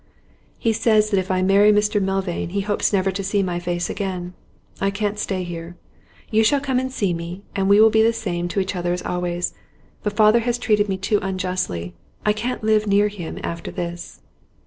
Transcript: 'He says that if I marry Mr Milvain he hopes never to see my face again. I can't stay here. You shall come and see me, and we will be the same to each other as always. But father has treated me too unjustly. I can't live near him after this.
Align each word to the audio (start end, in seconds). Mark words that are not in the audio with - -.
'He 0.57 0.73
says 0.73 1.11
that 1.11 1.19
if 1.19 1.29
I 1.29 1.43
marry 1.43 1.71
Mr 1.71 2.01
Milvain 2.01 2.49
he 2.53 2.61
hopes 2.61 2.91
never 2.91 3.11
to 3.11 3.23
see 3.23 3.43
my 3.43 3.59
face 3.59 3.87
again. 3.87 4.33
I 4.79 4.89
can't 4.89 5.19
stay 5.19 5.43
here. 5.43 5.77
You 6.31 6.43
shall 6.43 6.59
come 6.59 6.79
and 6.79 6.91
see 6.91 7.13
me, 7.13 7.43
and 7.55 7.69
we 7.69 7.79
will 7.79 7.91
be 7.91 8.01
the 8.01 8.11
same 8.11 8.47
to 8.47 8.59
each 8.59 8.75
other 8.75 8.93
as 8.93 9.03
always. 9.03 9.53
But 10.01 10.13
father 10.13 10.39
has 10.39 10.57
treated 10.57 10.89
me 10.89 10.97
too 10.97 11.19
unjustly. 11.21 11.93
I 12.25 12.33
can't 12.33 12.63
live 12.63 12.87
near 12.87 13.09
him 13.09 13.37
after 13.43 13.69
this. 13.69 14.21